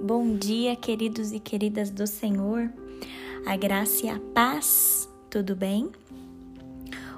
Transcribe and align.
Bom 0.00 0.36
dia, 0.36 0.76
queridos 0.76 1.32
e 1.32 1.40
queridas 1.40 1.90
do 1.90 2.06
Senhor, 2.06 2.72
a 3.44 3.56
graça 3.56 4.06
e 4.06 4.08
a 4.08 4.20
paz, 4.32 5.08
tudo 5.28 5.56
bem? 5.56 5.90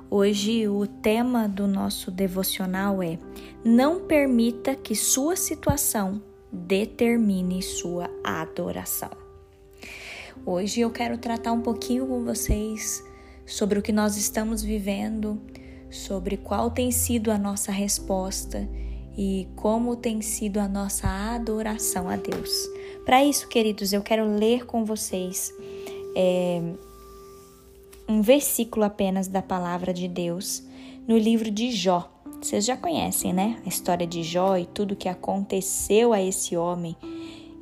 Hoje 0.09 0.67
o 0.67 0.87
tema 0.87 1.47
do 1.47 1.67
nosso 1.67 2.11
devocional 2.11 3.03
é: 3.03 3.19
Não 3.63 4.01
permita 4.01 4.75
que 4.75 4.95
sua 4.95 5.37
situação 5.37 6.23
determine 6.51 7.63
sua 7.63 8.09
adoração. 8.25 9.11
Hoje 10.47 10.81
eu 10.81 10.91
quero 10.91 11.19
tratar 11.19 11.53
um 11.53 11.61
pouquinho 11.61 12.07
com 12.07 12.25
vocês 12.25 13.05
sobre 13.45 13.79
o 13.79 13.83
que 13.83 13.93
nós 13.93 14.17
estamos 14.17 14.63
vivendo, 14.63 15.39
sobre 15.91 16.39
qual 16.39 16.71
tem 16.71 16.91
sido 16.91 17.31
a 17.31 17.37
nossa 17.37 17.71
resposta 17.71 18.67
e 19.17 19.49
como 19.57 19.97
tem 19.97 20.23
sido 20.23 20.59
a 20.59 20.69
nossa 20.69 21.07
adoração 21.07 22.09
a 22.09 22.17
Deus. 22.17 22.51
Para 23.11 23.25
isso, 23.25 23.49
queridos, 23.49 23.93
eu 23.93 24.03
quero 24.03 24.25
ler 24.25 24.65
com 24.67 24.85
vocês 24.85 25.53
é, 26.15 26.63
um 28.09 28.23
versículo 28.23 28.85
apenas 28.85 29.27
da 29.27 29.43
palavra 29.43 29.93
de 29.93 30.07
Deus 30.07 30.63
no 31.09 31.19
livro 31.19 31.51
de 31.51 31.73
Jó. 31.73 32.09
Vocês 32.41 32.65
já 32.65 32.77
conhecem, 32.77 33.33
né? 33.33 33.61
A 33.67 33.69
história 33.69 34.07
de 34.07 34.23
Jó 34.23 34.57
e 34.57 34.65
tudo 34.65 34.95
que 34.95 35.09
aconteceu 35.09 36.13
a 36.13 36.23
esse 36.23 36.57
homem. 36.57 36.95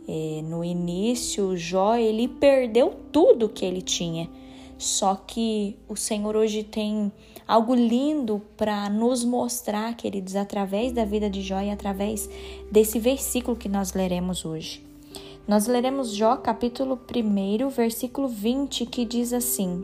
É, 0.07 0.43
no 0.43 0.63
início, 0.63 1.57
Jó 1.57 1.97
ele 1.97 2.29
perdeu 2.29 2.95
tudo 3.11 3.49
que 3.49 3.65
ele 3.65 3.81
tinha 3.81 4.29
só 4.77 5.17
que 5.17 5.77
o 5.89 5.97
Senhor 5.97 6.37
hoje 6.37 6.63
tem 6.63 7.11
algo 7.47 7.75
lindo 7.75 8.43
para 8.55 8.91
nos 8.91 9.25
mostrar, 9.25 9.97
queridos, 9.97 10.37
através 10.37 10.93
da 10.93 11.07
vida 11.07 11.31
de 11.31 11.41
Jó 11.41 11.59
e 11.61 11.71
através 11.71 12.29
desse 12.71 13.01
versículo 13.01 13.57
que 13.57 13.69
nós 13.69 13.95
leremos 13.95 14.45
hoje. 14.45 14.88
Nós 15.49 15.67
leremos 15.67 16.11
Jó 16.11 16.37
capítulo 16.37 17.01
1, 17.11 17.71
versículo 17.71 18.29
20, 18.29 18.85
que 18.85 19.07
diz 19.07 19.33
assim: 19.33 19.83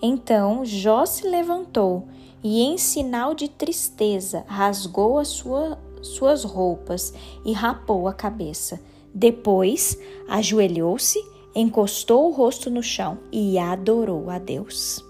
Então 0.00 0.64
Jó 0.64 1.04
se 1.04 1.26
levantou 1.26 2.06
e, 2.40 2.62
em 2.62 2.78
sinal 2.78 3.34
de 3.34 3.48
tristeza, 3.48 4.44
rasgou 4.46 5.18
as 5.18 5.26
sua, 5.26 5.76
suas 6.00 6.44
roupas 6.44 7.12
e 7.44 7.52
rapou 7.52 8.06
a 8.06 8.14
cabeça. 8.14 8.80
Depois 9.12 9.98
ajoelhou-se 10.28 11.18
encostou 11.52 12.28
o 12.28 12.32
rosto 12.32 12.70
no 12.70 12.82
chão 12.84 13.18
e 13.32 13.58
adorou 13.58 14.30
a 14.30 14.38
Deus. 14.38 15.04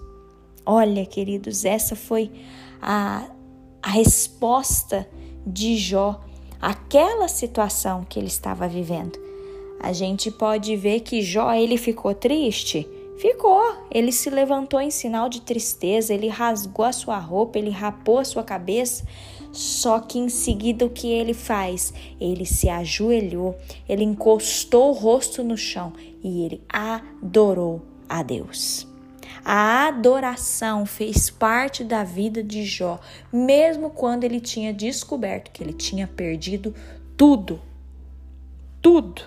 Olha, 0.65 1.05
queridos, 1.05 1.65
essa 1.65 1.95
foi 1.95 2.31
a, 2.81 3.29
a 3.83 3.89
resposta 3.91 5.07
de 5.45 5.77
Jó 5.77 6.19
àquela 6.61 7.27
situação 7.27 8.05
que 8.07 8.19
ele 8.19 8.27
estava 8.27 8.67
vivendo. 8.67 9.19
A 9.79 9.93
gente 9.93 10.29
pode 10.29 10.75
ver 10.75 10.99
que 11.01 11.21
Jó 11.21 11.53
ele 11.53 11.77
ficou 11.77 12.13
triste, 12.13 12.87
ficou. 13.17 13.61
Ele 13.89 14.11
se 14.11 14.29
levantou 14.29 14.81
em 14.81 14.91
sinal 14.91 15.29
de 15.29 15.41
tristeza, 15.41 16.13
ele 16.13 16.27
rasgou 16.27 16.85
a 16.85 16.91
sua 16.91 17.17
roupa, 17.17 17.57
ele 17.57 17.69
rapou 17.69 18.19
a 18.19 18.25
sua 18.25 18.43
cabeça, 18.43 19.05
só 19.51 19.99
que 19.99 20.19
em 20.19 20.29
seguida 20.29 20.85
o 20.85 20.89
que 20.89 21.07
ele 21.07 21.33
faz? 21.33 21.93
Ele 22.19 22.45
se 22.45 22.69
ajoelhou, 22.69 23.55
ele 23.87 24.03
encostou 24.03 24.89
o 24.89 24.93
rosto 24.93 25.43
no 25.43 25.57
chão 25.57 25.93
e 26.23 26.43
ele 26.43 26.61
adorou 26.69 27.81
a 28.07 28.21
Deus. 28.21 28.87
A 29.43 29.87
adoração 29.87 30.85
fez 30.85 31.29
parte 31.29 31.83
da 31.83 32.03
vida 32.03 32.43
de 32.43 32.63
Jó, 32.65 32.99
mesmo 33.31 33.89
quando 33.89 34.23
ele 34.23 34.39
tinha 34.39 34.73
descoberto 34.73 35.51
que 35.51 35.63
ele 35.63 35.73
tinha 35.73 36.07
perdido 36.07 36.73
tudo. 37.15 37.61
Tudo. 38.81 39.21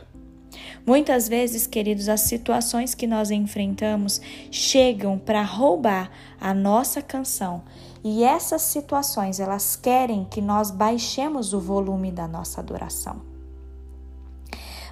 Muitas 0.84 1.28
vezes, 1.28 1.66
queridos, 1.66 2.08
as 2.08 2.22
situações 2.22 2.94
que 2.94 3.06
nós 3.06 3.30
enfrentamos 3.30 4.20
chegam 4.50 5.18
para 5.18 5.42
roubar 5.42 6.10
a 6.40 6.52
nossa 6.52 7.00
canção. 7.00 7.62
E 8.04 8.24
essas 8.24 8.62
situações, 8.62 9.38
elas 9.38 9.76
querem 9.76 10.24
que 10.24 10.40
nós 10.40 10.70
baixemos 10.70 11.52
o 11.52 11.60
volume 11.60 12.10
da 12.10 12.26
nossa 12.26 12.60
adoração. 12.60 13.22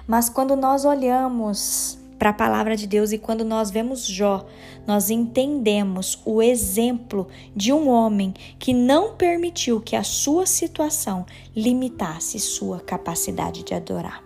Mas 0.07 0.29
quando 0.29 0.55
nós 0.55 0.85
olhamos 0.85 1.97
para 2.21 2.29
a 2.29 2.33
palavra 2.33 2.77
de 2.77 2.85
Deus 2.85 3.11
e 3.11 3.17
quando 3.17 3.43
nós 3.43 3.71
vemos 3.71 4.05
Jó, 4.05 4.45
nós 4.85 5.09
entendemos 5.09 6.21
o 6.23 6.39
exemplo 6.39 7.27
de 7.55 7.73
um 7.73 7.89
homem 7.89 8.31
que 8.59 8.75
não 8.75 9.15
permitiu 9.15 9.81
que 9.81 9.95
a 9.95 10.03
sua 10.03 10.45
situação 10.45 11.25
limitasse 11.55 12.39
sua 12.39 12.79
capacidade 12.79 13.63
de 13.63 13.73
adorar. 13.73 14.23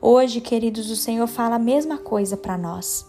Hoje, 0.00 0.40
queridos, 0.40 0.90
o 0.90 0.96
Senhor 0.96 1.26
fala 1.26 1.56
a 1.56 1.58
mesma 1.58 1.98
coisa 1.98 2.34
para 2.34 2.56
nós. 2.56 3.06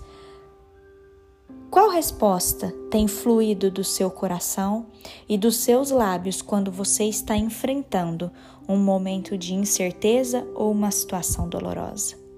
Qual 1.72 1.90
resposta 1.90 2.74
tem 2.92 3.08
fluído 3.08 3.72
do 3.72 3.86
seu 3.86 4.12
coração 4.12 4.88
e 5.30 5.38
dos 5.38 5.56
seus 5.56 5.92
lábios 5.92 6.42
quando 6.42 6.74
você 6.74 7.06
está 7.06 7.38
enfrentando 7.38 8.30
um 8.68 8.76
momento 8.76 9.38
de 9.38 9.54
incerteza 9.54 10.46
ou 10.56 10.74
uma 10.74 10.92
situação 10.92 11.48
dolorosa? 11.48 12.29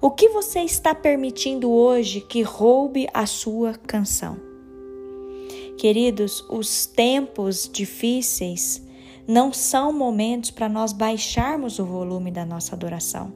O 0.00 0.10
que 0.10 0.28
você 0.28 0.60
está 0.60 0.94
permitindo 0.94 1.70
hoje 1.70 2.20
que 2.20 2.42
roube 2.42 3.08
a 3.12 3.26
sua 3.26 3.74
canção? 3.74 4.36
Queridos, 5.76 6.44
os 6.50 6.86
tempos 6.86 7.68
difíceis 7.72 8.86
não 9.26 9.52
são 9.52 9.92
momentos 9.92 10.50
para 10.50 10.68
nós 10.68 10.92
baixarmos 10.92 11.78
o 11.78 11.84
volume 11.84 12.30
da 12.30 12.44
nossa 12.44 12.74
adoração. 12.74 13.32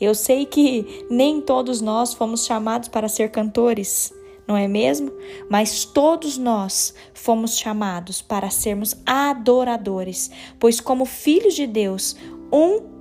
Eu 0.00 0.14
sei 0.14 0.44
que 0.44 1.06
nem 1.10 1.40
todos 1.40 1.80
nós 1.80 2.12
fomos 2.12 2.44
chamados 2.44 2.88
para 2.88 3.08
ser 3.08 3.30
cantores, 3.30 4.12
não 4.46 4.56
é 4.56 4.66
mesmo? 4.66 5.10
Mas 5.48 5.84
todos 5.84 6.36
nós 6.36 6.94
fomos 7.14 7.56
chamados 7.56 8.20
para 8.20 8.50
sermos 8.50 8.94
adoradores, 9.06 10.30
pois, 10.58 10.80
como 10.80 11.04
filhos 11.04 11.54
de 11.54 11.66
Deus, 11.66 12.16
um 12.52 12.91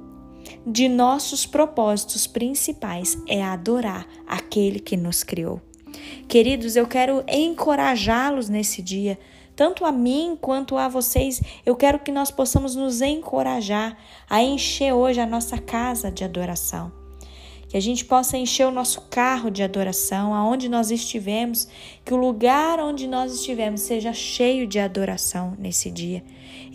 de 0.65 0.87
nossos 0.87 1.45
propósitos 1.45 2.27
principais 2.27 3.17
é 3.27 3.43
adorar 3.43 4.07
aquele 4.27 4.79
que 4.79 4.95
nos 4.95 5.23
criou. 5.23 5.61
Queridos, 6.27 6.75
eu 6.75 6.87
quero 6.87 7.23
encorajá-los 7.27 8.47
nesse 8.47 8.81
dia 8.81 9.17
tanto 9.55 9.85
a 9.85 9.91
mim 9.91 10.37
quanto 10.39 10.77
a 10.77 10.87
vocês, 10.87 11.41
eu 11.65 11.75
quero 11.75 11.99
que 11.99 12.11
nós 12.11 12.31
possamos 12.31 12.75
nos 12.75 13.01
encorajar 13.01 13.97
a 14.29 14.41
encher 14.41 14.93
hoje 14.93 15.19
a 15.19 15.25
nossa 15.25 15.57
casa 15.57 16.09
de 16.09 16.23
adoração. 16.23 17.00
Que 17.71 17.77
a 17.77 17.81
gente 17.81 18.03
possa 18.03 18.37
encher 18.37 18.67
o 18.67 18.71
nosso 18.71 18.99
carro 19.09 19.49
de 19.49 19.63
adoração, 19.63 20.33
aonde 20.33 20.67
nós 20.67 20.91
estivemos, 20.91 21.69
que 22.03 22.13
o 22.13 22.17
lugar 22.17 22.81
onde 22.81 23.07
nós 23.07 23.33
estivemos 23.33 23.79
seja 23.79 24.11
cheio 24.11 24.67
de 24.67 24.77
adoração 24.77 25.53
nesse 25.57 25.89
dia. 25.89 26.21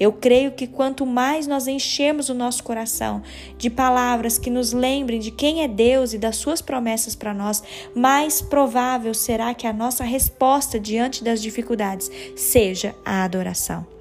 Eu 0.00 0.10
creio 0.10 0.52
que 0.52 0.66
quanto 0.66 1.04
mais 1.04 1.46
nós 1.46 1.66
enchemos 1.66 2.30
o 2.30 2.34
nosso 2.34 2.64
coração 2.64 3.22
de 3.58 3.68
palavras 3.68 4.38
que 4.38 4.48
nos 4.48 4.72
lembrem 4.72 5.20
de 5.20 5.30
quem 5.30 5.62
é 5.62 5.68
Deus 5.68 6.14
e 6.14 6.18
das 6.18 6.36
suas 6.36 6.62
promessas 6.62 7.14
para 7.14 7.34
nós, 7.34 7.62
mais 7.94 8.40
provável 8.40 9.12
será 9.12 9.52
que 9.52 9.66
a 9.66 9.74
nossa 9.74 10.02
resposta 10.02 10.80
diante 10.80 11.22
das 11.22 11.42
dificuldades 11.42 12.10
seja 12.34 12.94
a 13.04 13.22
adoração. 13.22 13.95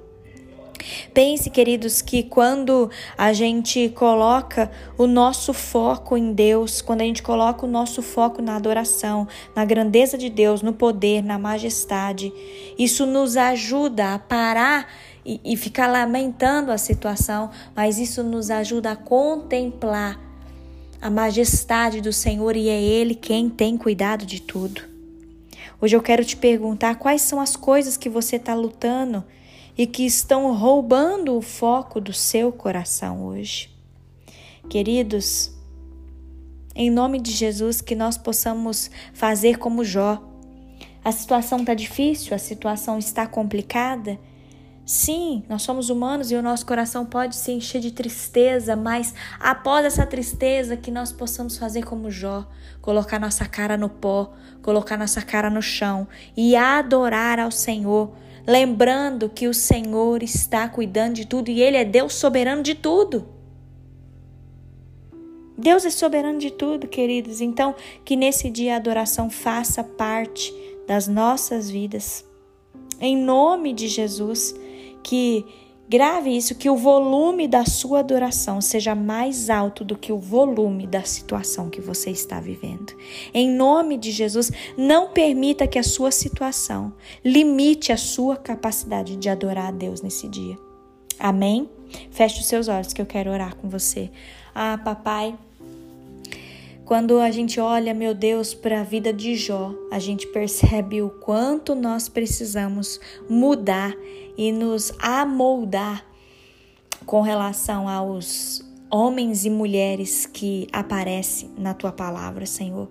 Pense, 1.12 1.50
queridos, 1.50 2.02
que 2.02 2.22
quando 2.22 2.90
a 3.16 3.32
gente 3.32 3.88
coloca 3.90 4.70
o 4.96 5.06
nosso 5.06 5.52
foco 5.52 6.16
em 6.16 6.32
Deus, 6.32 6.80
quando 6.80 7.00
a 7.00 7.04
gente 7.04 7.22
coloca 7.22 7.64
o 7.64 7.68
nosso 7.68 8.02
foco 8.02 8.42
na 8.42 8.56
adoração, 8.56 9.26
na 9.54 9.64
grandeza 9.64 10.16
de 10.16 10.28
Deus, 10.28 10.62
no 10.62 10.72
poder, 10.72 11.22
na 11.22 11.38
majestade, 11.38 12.32
isso 12.78 13.06
nos 13.06 13.36
ajuda 13.36 14.14
a 14.14 14.18
parar 14.18 14.88
e, 15.24 15.40
e 15.44 15.56
ficar 15.56 15.86
lamentando 15.86 16.70
a 16.70 16.78
situação, 16.78 17.50
mas 17.74 17.98
isso 17.98 18.22
nos 18.22 18.50
ajuda 18.50 18.92
a 18.92 18.96
contemplar 18.96 20.20
a 21.00 21.10
majestade 21.10 22.00
do 22.00 22.12
Senhor 22.12 22.56
e 22.56 22.68
é 22.68 22.80
Ele 22.80 23.14
quem 23.14 23.50
tem 23.50 23.76
cuidado 23.76 24.24
de 24.24 24.40
tudo. 24.40 24.82
Hoje 25.80 25.94
eu 25.94 26.02
quero 26.02 26.24
te 26.24 26.36
perguntar 26.36 26.96
quais 26.96 27.20
são 27.22 27.38
as 27.38 27.54
coisas 27.54 27.96
que 27.96 28.08
você 28.08 28.36
está 28.36 28.54
lutando 28.54 29.22
e 29.76 29.86
que 29.86 30.04
estão 30.04 30.54
roubando 30.54 31.36
o 31.36 31.42
foco 31.42 32.00
do 32.00 32.12
seu 32.12 32.52
coração 32.52 33.24
hoje. 33.24 33.70
Queridos, 34.68 35.52
em 36.74 36.90
nome 36.90 37.20
de 37.20 37.30
Jesus, 37.30 37.80
que 37.80 37.94
nós 37.94 38.16
possamos 38.16 38.90
fazer 39.12 39.58
como 39.58 39.84
Jó. 39.84 40.22
A 41.04 41.12
situação 41.12 41.60
está 41.60 41.74
difícil, 41.74 42.34
a 42.34 42.38
situação 42.38 42.98
está 42.98 43.26
complicada 43.26 44.18
Sim, 44.86 45.42
nós 45.48 45.62
somos 45.62 45.90
humanos 45.90 46.30
e 46.30 46.36
o 46.36 46.42
nosso 46.42 46.64
coração 46.64 47.04
pode 47.04 47.34
se 47.34 47.50
encher 47.50 47.80
de 47.80 47.90
tristeza, 47.90 48.76
mas 48.76 49.12
após 49.40 49.84
essa 49.84 50.06
tristeza, 50.06 50.76
que 50.76 50.92
nós 50.92 51.10
possamos 51.10 51.58
fazer 51.58 51.82
como 51.82 52.08
Jó, 52.08 52.46
colocar 52.80 53.18
nossa 53.18 53.44
cara 53.46 53.76
no 53.76 53.88
pó, 53.88 54.32
colocar 54.62 54.96
nossa 54.96 55.20
cara 55.20 55.50
no 55.50 55.60
chão 55.60 56.06
e 56.36 56.54
adorar 56.54 57.40
ao 57.40 57.50
Senhor, 57.50 58.14
lembrando 58.46 59.28
que 59.28 59.48
o 59.48 59.54
Senhor 59.54 60.22
está 60.22 60.68
cuidando 60.68 61.14
de 61.14 61.26
tudo 61.26 61.50
e 61.50 61.60
Ele 61.60 61.76
é 61.76 61.84
Deus 61.84 62.14
soberano 62.14 62.62
de 62.62 62.74
tudo. 62.74 63.26
Deus 65.58 65.84
é 65.84 65.90
soberano 65.90 66.38
de 66.38 66.50
tudo, 66.50 66.86
queridos. 66.86 67.40
Então, 67.40 67.74
que 68.04 68.14
nesse 68.14 68.50
dia 68.50 68.74
a 68.74 68.76
adoração 68.76 69.30
faça 69.30 69.82
parte 69.82 70.54
das 70.86 71.08
nossas 71.08 71.70
vidas. 71.70 72.24
Em 73.00 73.16
nome 73.16 73.72
de 73.72 73.88
Jesus, 73.88 74.54
que 75.02 75.44
grave 75.88 76.36
isso, 76.36 76.54
que 76.54 76.68
o 76.68 76.76
volume 76.76 77.46
da 77.46 77.64
sua 77.64 78.00
adoração 78.00 78.60
seja 78.60 78.94
mais 78.94 79.48
alto 79.50 79.84
do 79.84 79.96
que 79.96 80.12
o 80.12 80.18
volume 80.18 80.86
da 80.86 81.02
situação 81.02 81.70
que 81.70 81.80
você 81.80 82.10
está 82.10 82.40
vivendo. 82.40 82.94
Em 83.32 83.48
nome 83.48 83.96
de 83.96 84.10
Jesus, 84.10 84.50
não 84.76 85.10
permita 85.10 85.66
que 85.66 85.78
a 85.78 85.82
sua 85.82 86.10
situação 86.10 86.92
limite 87.24 87.92
a 87.92 87.96
sua 87.96 88.36
capacidade 88.36 89.16
de 89.16 89.28
adorar 89.28 89.68
a 89.68 89.72
Deus 89.72 90.02
nesse 90.02 90.28
dia. 90.28 90.56
Amém? 91.18 91.70
Feche 92.10 92.40
os 92.40 92.46
seus 92.46 92.68
olhos 92.68 92.92
que 92.92 93.00
eu 93.00 93.06
quero 93.06 93.30
orar 93.30 93.56
com 93.56 93.68
você. 93.68 94.10
Ah, 94.54 94.78
papai, 94.78 95.36
quando 96.86 97.18
a 97.18 97.32
gente 97.32 97.58
olha, 97.58 97.92
meu 97.92 98.14
Deus, 98.14 98.54
para 98.54 98.80
a 98.80 98.84
vida 98.84 99.12
de 99.12 99.34
Jó, 99.34 99.74
a 99.90 99.98
gente 99.98 100.24
percebe 100.28 101.02
o 101.02 101.10
quanto 101.10 101.74
nós 101.74 102.08
precisamos 102.08 103.00
mudar 103.28 103.92
e 104.38 104.52
nos 104.52 104.92
amoldar 105.00 106.06
com 107.04 107.22
relação 107.22 107.88
aos 107.88 108.64
homens 108.88 109.44
e 109.44 109.50
mulheres 109.50 110.26
que 110.26 110.68
aparecem 110.72 111.50
na 111.58 111.74
tua 111.74 111.90
palavra, 111.90 112.46
Senhor. 112.46 112.88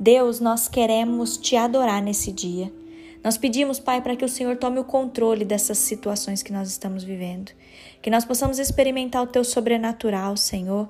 Deus, 0.00 0.40
nós 0.40 0.66
queremos 0.66 1.36
te 1.36 1.54
adorar 1.54 2.02
nesse 2.02 2.32
dia. 2.32 2.72
Nós 3.22 3.36
pedimos, 3.36 3.78
Pai, 3.78 4.00
para 4.00 4.16
que 4.16 4.24
o 4.24 4.28
Senhor 4.28 4.56
tome 4.56 4.78
o 4.78 4.84
controle 4.84 5.44
dessas 5.44 5.76
situações 5.76 6.42
que 6.42 6.52
nós 6.52 6.70
estamos 6.70 7.04
vivendo. 7.04 7.52
Que 8.00 8.08
nós 8.08 8.24
possamos 8.24 8.58
experimentar 8.58 9.22
o 9.22 9.26
teu 9.26 9.44
sobrenatural, 9.44 10.34
Senhor. 10.34 10.88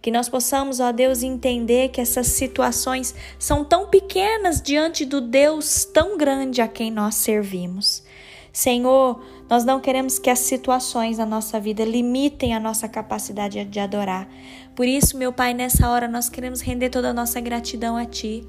Que 0.00 0.10
nós 0.10 0.28
possamos, 0.28 0.78
ó 0.80 0.92
Deus, 0.92 1.22
entender 1.22 1.88
que 1.88 2.00
essas 2.00 2.28
situações 2.28 3.14
são 3.38 3.64
tão 3.64 3.88
pequenas 3.88 4.60
diante 4.60 5.04
do 5.04 5.20
Deus 5.20 5.84
tão 5.84 6.16
grande 6.16 6.60
a 6.60 6.68
quem 6.68 6.90
nós 6.90 7.16
servimos. 7.16 8.04
Senhor, 8.52 9.20
nós 9.50 9.64
não 9.64 9.80
queremos 9.80 10.18
que 10.18 10.30
as 10.30 10.38
situações 10.38 11.18
da 11.18 11.26
nossa 11.26 11.60
vida 11.60 11.84
limitem 11.84 12.54
a 12.54 12.60
nossa 12.60 12.88
capacidade 12.88 13.62
de 13.64 13.78
adorar. 13.78 14.26
Por 14.76 14.86
isso, 14.86 15.16
meu 15.16 15.32
Pai, 15.32 15.54
nessa 15.54 15.88
hora 15.88 16.06
nós 16.06 16.28
queremos 16.28 16.60
render 16.60 16.90
toda 16.90 17.08
a 17.08 17.14
nossa 17.14 17.40
gratidão 17.40 17.96
a 17.96 18.04
Ti. 18.04 18.46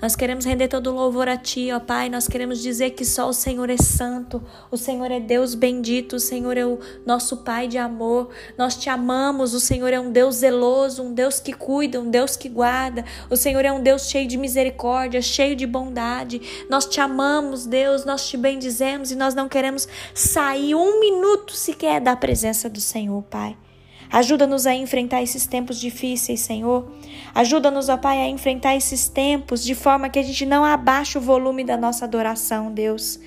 Nós 0.00 0.14
queremos 0.14 0.44
render 0.44 0.68
todo 0.68 0.90
o 0.90 0.94
louvor 0.94 1.26
a 1.26 1.38
Ti, 1.38 1.72
ó 1.72 1.80
Pai. 1.80 2.10
Nós 2.10 2.28
queremos 2.28 2.60
dizer 2.60 2.90
que 2.90 3.02
só 3.02 3.26
o 3.26 3.32
Senhor 3.32 3.70
é 3.70 3.78
santo, 3.78 4.42
o 4.70 4.76
Senhor 4.76 5.10
é 5.10 5.18
Deus 5.18 5.54
bendito, 5.54 6.16
o 6.16 6.20
Senhor 6.20 6.58
é 6.58 6.66
o 6.66 6.78
nosso 7.06 7.38
Pai 7.38 7.66
de 7.66 7.78
amor. 7.78 8.28
Nós 8.58 8.76
te 8.76 8.90
amamos, 8.90 9.54
o 9.54 9.58
Senhor 9.58 9.90
é 9.90 9.98
um 9.98 10.12
Deus 10.12 10.34
zeloso, 10.36 11.02
um 11.02 11.14
Deus 11.14 11.40
que 11.40 11.54
cuida, 11.54 11.98
um 11.98 12.10
Deus 12.10 12.36
que 12.36 12.50
guarda. 12.50 13.02
O 13.30 13.36
Senhor 13.36 13.64
é 13.64 13.72
um 13.72 13.82
Deus 13.82 14.10
cheio 14.10 14.28
de 14.28 14.36
misericórdia, 14.36 15.22
cheio 15.22 15.56
de 15.56 15.66
bondade. 15.66 16.66
Nós 16.68 16.84
te 16.84 17.00
amamos, 17.00 17.64
Deus, 17.64 18.04
nós 18.04 18.28
te 18.28 18.36
bendizemos 18.36 19.10
e 19.10 19.16
nós 19.16 19.34
não 19.34 19.48
queremos 19.48 19.88
sair 20.12 20.74
um 20.74 21.00
minuto 21.00 21.54
sequer 21.54 22.02
da 22.02 22.14
presença 22.14 22.68
do 22.68 22.82
Senhor, 22.82 23.22
Pai. 23.22 23.56
Ajuda-nos 24.12 24.66
a 24.66 24.74
enfrentar 24.74 25.22
esses 25.22 25.46
tempos 25.46 25.78
difíceis, 25.78 26.40
Senhor. 26.40 26.90
Ajuda-nos, 27.32 27.88
ó 27.88 27.96
Pai, 27.96 28.18
a 28.20 28.28
enfrentar 28.28 28.74
esses 28.74 29.08
tempos 29.08 29.62
de 29.62 29.72
forma 29.72 30.08
que 30.08 30.18
a 30.18 30.22
gente 30.22 30.44
não 30.44 30.64
abaixe 30.64 31.16
o 31.16 31.20
volume 31.20 31.62
da 31.62 31.76
nossa 31.76 32.06
adoração, 32.06 32.72
Deus, 32.72 33.20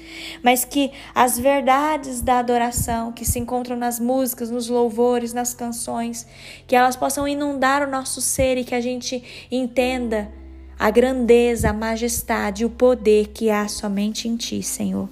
mas 0.44 0.66
que 0.66 0.92
as 1.16 1.40
verdades 1.40 2.22
da 2.22 2.40
adoração 2.40 3.14
que 3.14 3.24
se 3.24 3.40
encontram 3.40 3.78
nas 3.78 3.98
músicas, 3.98 4.52
nos 4.52 4.68
louvores, 4.68 5.32
nas 5.32 5.54
canções, 5.54 6.28
que 6.68 6.76
elas 6.76 6.98
possam 6.98 7.26
inundar 7.26 7.88
o 7.88 7.90
nosso 7.90 8.20
ser 8.20 8.58
e 8.58 8.66
que 8.66 8.76
a 8.76 8.82
gente 8.82 9.24
entenda 9.50 10.30
a 10.78 10.90
grandeza, 10.90 11.70
a 11.70 11.74
majestade, 11.74 12.66
o 12.66 12.70
poder 12.70 13.28
que 13.28 13.50
há 13.50 13.70
somente 13.70 14.28
em 14.28 14.36
Ti, 14.36 14.62
Senhor. 14.62 15.08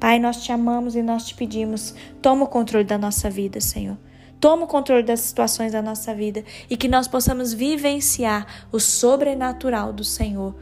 Pai, 0.00 0.18
nós 0.18 0.42
te 0.42 0.50
amamos 0.50 0.96
e 0.96 1.02
nós 1.02 1.26
te 1.26 1.34
pedimos, 1.34 1.94
toma 2.22 2.44
o 2.44 2.48
controle 2.48 2.84
da 2.84 2.96
nossa 2.96 3.28
vida, 3.28 3.60
Senhor. 3.60 3.98
Toma 4.42 4.64
o 4.64 4.66
controle 4.66 5.04
das 5.04 5.20
situações 5.20 5.70
da 5.70 5.80
nossa 5.80 6.12
vida 6.12 6.44
e 6.68 6.76
que 6.76 6.88
nós 6.88 7.06
possamos 7.06 7.52
vivenciar 7.52 8.66
o 8.72 8.80
sobrenatural 8.80 9.92
do 9.92 10.02
Senhor 10.02 10.56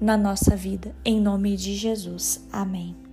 na 0.00 0.16
nossa 0.16 0.54
vida. 0.54 0.94
Em 1.04 1.20
nome 1.20 1.56
de 1.56 1.74
Jesus. 1.74 2.46
Amém. 2.52 3.03